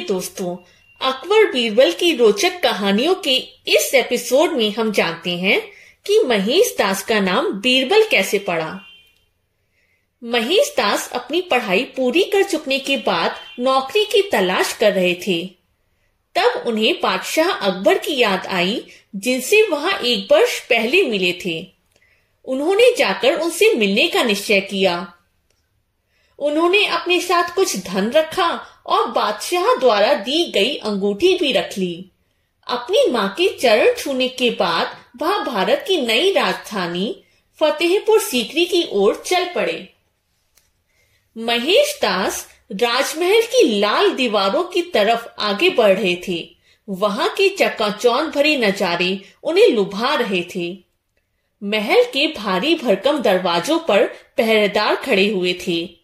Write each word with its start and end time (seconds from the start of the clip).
दोस्तों, 0.00 0.56
अकबर 1.00 1.52
बीरबल 1.52 1.92
की 1.92 2.16
रोचक 2.16 2.62
कहानियों 2.62 3.14
के 3.14 3.36
इस 3.68 3.94
एपिसोड 3.94 4.52
में 4.52 4.72
हम 4.72 4.92
जानते 4.92 5.30
हैं 5.30 5.60
कि 6.06 6.20
महेश 6.20 6.74
दास 6.78 7.02
का 7.02 7.20
नाम 7.20 7.52
बीरबल 7.52 8.08
कैसे 8.08 8.38
पड़ा। 8.38 8.80
महेश 10.24 10.74
दास 10.76 11.10
अपनी 11.12 11.40
पढ़ाई 11.40 11.84
पूरी 11.84 12.22
कर 12.24 12.42
चुकने 12.42 12.78
के 12.78 12.96
बाद 12.96 13.34
नौकरी 13.58 14.04
की 14.04 14.22
तलाश 14.22 14.72
कर 14.72 14.92
रहे 14.92 15.14
थे। 15.14 15.50
तब 16.34 16.64
उन्हें 16.66 17.00
बादशाह 17.02 17.50
अकबर 17.50 17.98
की 17.98 18.18
याद 18.18 18.46
आई, 18.46 18.84
जिनसे 19.16 19.62
वहाँ 19.62 19.98
एक 19.98 20.32
वर्ष 20.32 20.60
पहले 20.60 21.02
मिले 21.02 21.38
थे। 21.44 21.66
उन्होंने 22.44 22.96
जाकर 22.96 23.34
उनसे 23.34 23.74
मिलने 23.74 24.08
का 24.08 24.22
निश्चय 24.22 24.60
किया। 24.60 25.14
उन्होंने 26.40 26.86
अपने 26.86 27.20
साथ 27.20 27.54
कुछ 27.54 27.76
धन 27.76 28.10
रखा 28.10 28.66
और 28.86 29.06
बादशाह 29.06 29.74
द्वारा 29.76 30.14
दी 30.14 30.44
गई 30.50 30.76
अंगूठी 30.76 31.38
भी 31.38 31.52
रख 31.52 31.78
ली। 31.78 32.10
अपनी 32.66 33.10
माँ 33.10 33.28
के 33.28 33.48
चरण 33.58 33.94
छूने 33.98 34.28
के 34.28 34.50
बाद 34.50 34.96
वह 35.22 35.38
भारत 35.44 35.84
की 35.88 36.00
नई 36.00 36.32
राजधानी 36.32 37.24
फतेहपुर 37.60 38.20
सीकरी 38.20 38.64
की 38.64 38.88
ओर 38.92 39.22
चल 39.26 39.44
पड़े। 39.54 39.88
महेश 41.38 41.98
दास 42.02 42.48
राजमहल 42.72 43.42
की 43.42 43.80
लाल 43.80 44.10
दीवारों 44.10 44.64
की 44.64 44.82
तरफ़ 44.82 45.28
आगे 45.38 45.70
बढ़ 45.70 45.98
रहे 45.98 46.16
थे। 46.28 46.56
वहाँ 46.88 47.28
के 47.28 47.48
चकाचौंध 47.48 48.32
भरे 48.32 48.56
नजारे 48.56 49.20
उन्हें 49.42 49.68
लुभा 49.68 50.14
रहे 50.14 50.42
थे। 50.56 50.78
महल 51.62 52.04
के 52.04 52.26
भारी 52.28 52.74
भरकम 52.74 53.18
दरवाजों 53.18 53.78
पर 53.78 54.06
पहरेदार 54.36 54.96
खड़े 54.96 55.28
हुए 55.28 55.58
थे। 55.66 55.99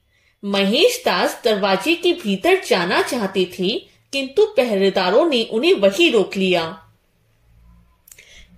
महेश 0.46 1.02
दास 1.04 1.40
दरवाजे 1.44 1.94
के 1.94 2.12
भीतर 2.12 2.60
जाना 2.66 3.02
चाहते 3.02 3.44
थे, 3.58 3.68
किंतु 4.12 4.46
पहरेदारों 4.46 5.26
ने 5.26 5.42
उन्हें 5.44 5.74
वही 5.74 6.10
रोक 6.10 6.36
लिया। 6.36 6.64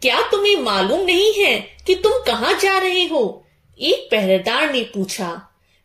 क्या 0.02 0.20
तुम्हें 0.30 0.56
मालूम 0.56 1.00
नहीं 1.00 1.32
है 1.34 1.58
कि 1.86 1.94
तुम 1.94 2.12
कहाँ 2.12 2.58
जा 2.58 2.78
रहे 2.78 3.04
हो? 3.04 3.46
एक 3.80 4.08
पहरेदार 4.10 4.72
ने 4.72 4.82
पूछा। 4.82 5.30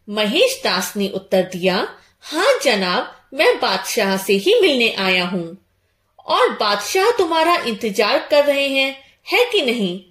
महेश 0.09 0.61
दास 0.63 0.93
ने 0.97 1.09
उत्तर 1.09 1.43
दिया 1.43 1.87
हाँ 2.21 2.59
जनाब, 2.63 3.15
मैं 3.33 3.59
बादशाह 3.59 4.17
से 4.17 4.33
ही 4.33 4.59
मिलने 4.61 4.91
आया 4.93 5.25
हूँ। 5.25 5.57
और 6.25 6.49
बादशाह 6.49 7.11
तुम्हारा 7.11 7.55
इंतज़ार 7.55 8.27
कर 8.31 8.45
रहे 8.45 8.67
हैं, 8.67 8.95
है 9.31 9.45
कि 9.51 9.61
नहीं? 9.61 10.03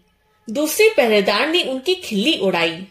दूसरे 0.48 0.88
पहरेदार 0.96 1.48
ने 1.48 1.62
उनकी 1.62 1.94
खिल्ली 1.94 2.38
उड़ाई। 2.38 2.86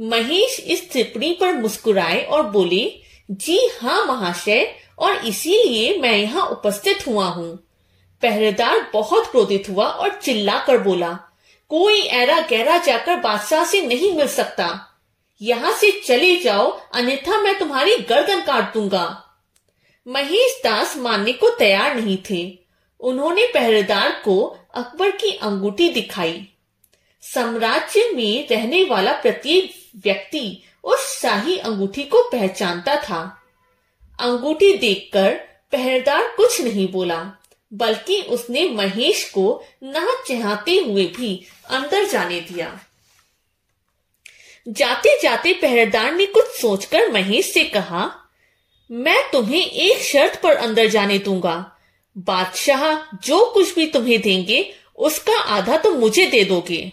महेश 0.00 0.58
इस 0.60 0.90
टिप्पणी 0.92 1.32
पर 1.40 1.52
मुस्कुराए 1.52 2.22
और 2.22 2.42
बोले, 2.42 3.00
जी 3.30 3.58
हाँ 3.80 4.04
महाशय, 4.06 4.74
और 4.98 5.26
इसीलिए 5.26 5.98
मैं 5.98 6.16
यहाँ 6.16 6.46
उपस्थित 6.46 7.06
हुआ 7.06 7.26
हूँ। 7.26 7.56
पहरेदार 8.22 8.90
बहुत 8.92 9.26
क्रोधित 9.26 9.68
हुआ 9.68 9.86
और 9.86 10.18
चिल्ला 10.22 10.58
कर 10.58 10.78
बोला, 10.78 11.10
कोई 11.70 12.00
ऐरा 12.00 12.40
गहरा 12.40 12.76
जाकर 12.76 13.16
बादशाह 13.16 13.64
से 13.64 13.80
नहीं 13.86 14.12
मिल 14.16 14.28
सकता। 14.28 14.68
यहाँ 15.40 15.72
से 15.72 15.90
चले 16.04 16.36
जाओ, 16.36 16.68
अन्यथा 16.94 17.40
मैं 17.40 17.58
तुम्हारी 17.58 17.96
गर्दन 17.98 18.40
काट 18.40 18.72
दूँगा। 18.74 19.24
महेश 20.06 20.60
दास 20.64 20.96
मानने 20.96 21.32
को 21.32 21.48
तैयार 21.50 21.94
नहीं 21.94 22.16
थे। 22.30 22.58
उन्होंने 23.00 23.46
पहरेदार 23.46 24.10
को 24.24 24.40
अकबर 24.74 25.10
की 25.10 25.30
अंगूठी 25.32 25.88
दिखाई। 25.88 26.46
साम्राज्य 27.22 28.10
में 28.14 28.48
रहने 28.48 28.84
वाला 28.84 29.12
प्रत्येक 29.12 29.72
व्यक्ति 29.96 30.62
उस 30.84 31.20
शाही 31.20 31.58
अंगूठी 31.58 32.02
को 32.02 32.22
पहचानता 32.22 32.96
था। 32.96 33.42
अंगूठी 34.20 34.76
देखकर 34.78 35.34
पहरेदार 35.72 36.34
कुछ 36.36 36.60
नहीं 36.60 36.88
बोला, 36.92 37.32
बल्कि 37.72 38.20
उसने 38.22 38.68
महेश 38.70 39.24
को 39.30 39.64
न 39.84 40.06
चाहते 40.28 40.76
हुए 40.76 41.04
भी 41.06 41.46
अंदर 41.68 42.04
जाने 42.04 42.40
दिया। 42.40 42.80
जाते 44.68 45.20
जाते 45.22 45.52
पहरेदार 45.52 46.12
ने 46.12 46.26
कुछ 46.26 46.44
सोचकर 46.44 47.12
महेश 47.12 47.52
से 47.52 47.64
कहा, 47.64 48.10
मैं 48.90 49.30
तुम्हें 49.30 49.66
एक 49.66 50.02
शर्त 50.02 50.40
पर 50.42 50.56
अंदर 50.56 50.86
जाने 50.86 51.18
दूँगा। 51.18 51.76
बादशाह 52.18 53.16
जो 53.16 53.44
कुछ 53.44 53.74
भी 53.74 53.86
तुम्हें 53.86 54.20
देंगे, 54.20 54.74
उसका 54.96 55.38
आधा 55.38 55.76
तो 55.76 55.90
मुझे 55.90 56.26
दे 56.26 56.44
दोगे। 56.44 56.92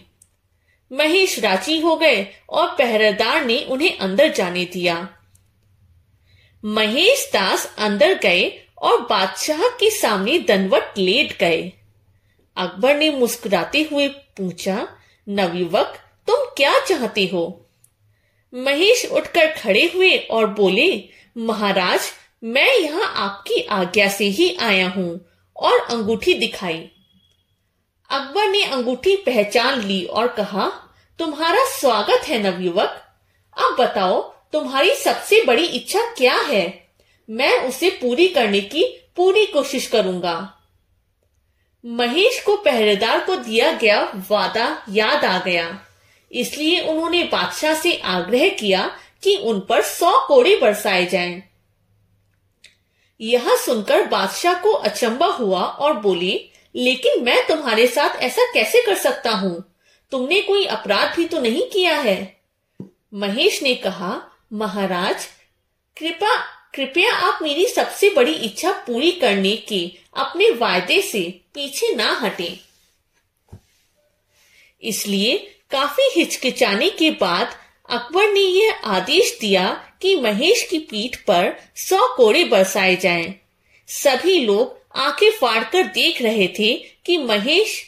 महेश 0.92 1.38
राज़ी 1.38 1.80
हो 1.80 1.96
गए 1.96 2.26
और 2.48 2.66
पहरेदार 2.66 3.44
ने 3.44 3.64
उन्हें 3.64 3.98
अंदर 3.98 4.32
जाने 4.32 4.64
दिया। 4.64 5.08
महेश 6.64 7.30
दास 7.32 7.74
अंदर 7.78 8.14
गए 8.14 8.66
और 8.78 9.00
बादशाह 9.00 9.68
के 9.68 9.90
सामने 9.90 10.38
दनवट 10.38 10.98
लेट 10.98 11.38
गए। 11.38 11.72
अकबर 12.56 12.96
ने 12.96 13.10
मुस्कुराते 13.10 13.88
हुए 13.92 14.08
पूछा, 14.08 14.88
नवयुवक, 15.28 15.98
तुम 16.26 16.36
क्या 16.36 16.80
चाहते 16.80 17.26
हो? 17.26 17.66
महेश 18.54 19.06
उठकर 19.06 19.46
खड़े 19.46 19.90
हुए 19.94 20.16
और 20.16 20.46
बोले, 20.46 21.08
महाराज, 21.36 22.00
मैं 22.44 22.76
यहाँ 22.76 23.12
आपकी 23.16 23.60
आज्ञा 23.60 24.08
से 24.08 24.24
ही 24.24 24.56
आया 24.60 24.88
हूँ 24.88 25.20
और 25.56 25.78
अंगूठी 25.78 26.34
दिखाई। 26.34 26.90
अकबर 28.10 28.48
ने 28.48 28.62
अंगूठी 28.64 29.16
पहचान 29.16 29.80
ली 29.80 30.04
और 30.04 30.28
कहा, 30.28 30.72
तुम्हारा 31.18 31.64
स्वागत 31.64 32.20
है 32.28 32.38
नवयुवक 32.42 33.02
अब 33.56 33.76
बताओ, 33.78 34.22
तुम्हारी 34.52 34.94
सबसे 34.94 35.44
बड़ी 35.44 35.64
इच्छा 35.64 36.00
क्या 36.14 36.34
है? 36.34 36.88
मैं 37.30 37.68
उसे 37.68 37.90
पूरी 37.90 38.28
करने 38.28 38.60
की 38.60 38.84
पूरी 39.16 39.46
कोशिश 39.46 39.86
करूँगा। 39.86 40.54
महेश 41.86 42.42
को 42.42 42.56
पहरेदार 42.56 43.24
को 43.24 43.36
दिया 43.36 43.72
गया 43.72 44.12
वादा 44.30 44.84
याद 44.88 45.24
आ 45.24 45.38
गया। 45.38 45.80
इसलिए 46.32 46.80
उन्होंने 46.80 47.24
बादशाह 47.24 47.74
से 47.74 47.96
आग्रह 47.96 48.48
किया 48.48 48.98
कि 49.22 49.36
उन 49.36 49.60
पर 49.60 49.82
सौ 49.82 50.26
कोड़े 50.26 50.56
बरसाए 50.56 51.06
जाएँ। 51.06 51.42
यह 53.20 53.56
सुनकर 53.56 54.06
बादशाह 54.06 54.54
को 54.54 54.72
अचंबा 54.72 55.26
हुआ 55.26 55.62
और 55.62 55.94
बोले 55.94 56.50
लेकिन 56.78 57.24
मैं 57.24 57.46
तुम्हारे 57.46 57.86
साथ 57.86 58.16
ऐसा 58.16 58.52
कैसे 58.52 58.82
कर 58.86 58.94
सकता 58.94 59.30
हूँ? 59.30 59.74
तुमने 60.10 60.40
कोई 60.40 60.64
अपराध 60.64 61.16
भी 61.16 61.24
तो 61.24 61.40
नहीं 61.40 61.62
किया 61.62 61.96
है? 61.96 62.40
महेश 63.14 63.62
ने 63.62 63.74
कहा, 63.74 64.22
महाराज, 64.52 65.26
कृपा, 65.98 66.38
कृपया 66.74 67.12
आप 67.12 67.38
मेरी 67.42 67.66
सबसे 67.66 68.10
बड़ी 68.10 68.32
इच्छा 68.32 68.72
पूरी 68.72 69.12
करने 69.12 69.56
के 69.56 69.92
अपने 70.16 70.50
वायदे 70.50 71.02
से 71.02 71.40
पीछे 71.54 71.94
ना 71.94 72.20
हटें। 72.22 72.58
इसलिए 74.82 75.36
काफ़ी 75.70 76.10
हिचकिचाने 76.16 76.90
के 76.90 77.10
बाद 77.10 77.56
अकबर 77.90 78.32
ने 78.32 78.40
यह 78.40 78.72
आदेश 78.84 79.38
दिया 79.40 79.84
कि 80.02 80.16
महेश 80.16 80.62
की 80.70 80.78
पीठ 80.78 81.16
पर 81.16 81.52
सौ 81.76 82.14
कोड़े 82.16 82.44
बरसाए 82.44 82.96
जाएँ। 82.96 83.34
सभी 83.88 84.40
लोग 84.40 84.77
आँखें 84.98 85.30
फाड़कर 85.30 85.82
देख 85.82 86.22
रहे 86.22 86.48
थे 86.48 86.74
कि 87.06 87.18
महेश 87.18 87.82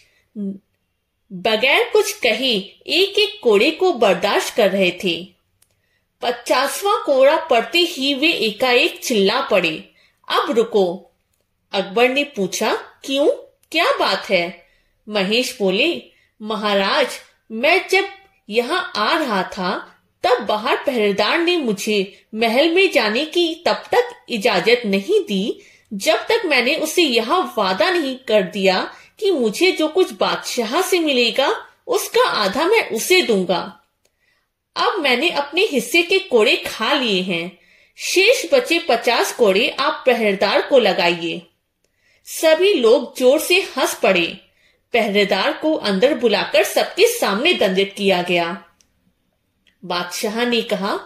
बगैर 1.33 1.91
कुछ 1.93 2.13
कहे 2.13 2.55
एक 2.87 3.19
एक 3.19 3.41
कोड़े 3.43 3.71
को 3.71 3.93
बर्दाश्त 3.93 4.55
कर 4.55 4.71
रहे 4.71 4.91
थे। 5.05 5.29
पचासवा 6.23 7.03
कोड़ा 7.05 7.37
पड़ते 7.37 7.79
ही 7.79 8.15
वे 8.15 8.33
एकाएक 8.33 9.01
चिल्ला 9.05 9.41
पड़े। 9.41 9.91
अब 10.29 10.51
रुको। 10.51 11.11
अकबर 11.73 12.09
ने 12.09 12.25
पूछा, 12.25 12.75
क्यों? 13.05 13.29
क्या 13.73 13.85
बात 13.85 14.31
है? 14.31 14.67
महेश 15.09 15.57
बोले, 15.59 16.03
महाराज, 16.43 17.07
मैं 17.53 17.89
जब 17.89 18.05
यहाँ 18.51 18.93
आ 18.97 19.19
रहा 19.19 19.43
था, 19.43 19.97
तब 20.23 20.47
बाहर 20.47 20.77
पहरेदार 20.77 21.39
ने 21.39 21.57
मुझे 21.57 22.27
महल 22.35 22.71
में 22.71 22.91
जाने 22.91 23.25
की 23.25 23.55
तब 23.67 23.83
तक 23.95 24.27
इजाज़त 24.29 24.83
नहीं 24.87 25.21
दी 25.21 25.63
जब 25.93 26.27
तक 26.29 26.43
मैंने 26.47 26.75
उसे 26.77 27.03
यह 27.03 27.35
वादा 27.59 27.91
नहीं 27.91 28.17
कर 28.17 28.43
दिया 28.43 28.93
कि 29.19 29.31
मुझे 29.31 29.73
जो 29.73 29.89
कुछ 29.89 30.13
बादशाह 30.13 30.83
से 30.83 30.99
मिलेगा, 30.99 31.67
उसका 31.87 32.29
आधा 32.29 32.65
मैं 32.65 32.91
उसे 32.91 33.23
दूँगा। 33.23 33.81
अब 34.77 35.01
मैंने 35.01 35.31
अपने 35.31 35.65
हिस्से 35.65 36.03
के 36.03 36.19
कोड़े 36.19 36.57
खा 36.57 36.93
लिए 36.93 37.23
हैं। 37.23 37.59
शेष 37.99 38.45
बचे 38.55 38.79
पचास 38.79 39.33
कोड़े 39.33 39.69
आप 39.71 40.03
पहरेदार 40.07 40.63
को 40.63 40.79
लगाइए। 40.79 41.43
सभी 42.27 42.73
लोग 42.75 43.19
ज़ोर 43.19 43.41
से 43.41 43.61
हंस 43.79 43.95
पड़े। 43.95 44.27
पहरेदार 44.93 45.53
को 45.53 45.75
अंदर 45.75 46.15
बुलाकर 46.15 46.65
सबके 46.65 47.07
सामने 47.07 47.55
दंडित 47.55 47.95
किया 47.97 48.23
गया। 48.23 48.65
बादशाह 49.85 50.45
ने 50.45 50.63
कहा, 50.63 50.97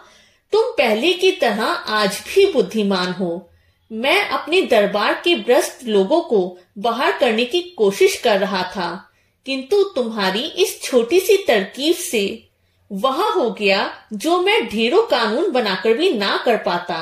तुम 0.52 0.62
पहले 0.62 1.12
की 1.12 1.30
तरह 1.32 1.64
आज 1.64 2.22
भी 2.28 2.52
बुद्धिमान 2.52 3.12
हो। 3.12 3.50
मैं 3.90 4.20
अपने 4.28 4.60
दरबार 4.62 5.14
के 5.14 5.34
भ्रष्ट 5.36 5.84
लोगों 5.84 6.20
को 6.20 6.58
बाहर 6.78 7.18
करने 7.18 7.44
की 7.44 7.60
कोशिश 7.78 8.16
कर 8.20 8.38
रहा 8.40 8.62
था, 8.76 9.10
किंतु 9.46 9.82
तुम्हारी 9.96 10.42
इस 10.62 10.80
छोटी 10.82 11.20
सी 11.20 11.36
तरकीब 11.36 11.96
से 11.96 12.48
वह 12.90 13.22
हो 13.32 13.50
गया 13.50 13.90
जो 14.12 14.40
मैं 14.42 14.66
ढेरों 14.68 15.02
कानून 15.02 15.50
बनाकर 15.50 15.94
भी 15.94 16.10
ना 16.10 16.36
कर 16.36 16.56
पाता। 16.56 16.96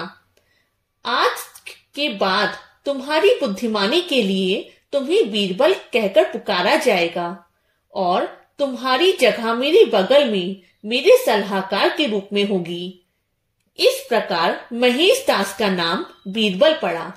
आज 1.04 1.44
के 1.94 2.08
बाद 2.08 2.56
तुम्हारी 2.86 3.34
बुद्धिमानी 3.40 4.00
के 4.00 4.22
लिए 4.22 4.60
तुम्हें 4.92 5.30
बीरबल 5.30 5.74
कहकर 5.92 6.24
पुकारा 6.24 6.76
जाएगा 6.76 7.44
और 7.94 8.24
तुम्हारी 8.58 9.12
जगह 9.12 9.54
मेरे 9.54 9.84
बगल 9.84 10.30
में 10.30 10.56
मेरे 10.84 11.16
सलाहकार 11.26 11.88
के 11.88 12.06
रूप 12.06 12.28
में 12.32 12.44
होगी। 12.48 13.01
इस 13.82 14.06
प्रकार 14.08 14.68
महेश 14.72 15.24
दास 15.28 15.56
का 15.58 15.68
नाम 15.68 16.04
बीरबल 16.28 16.74
पड़ा। 16.82 17.12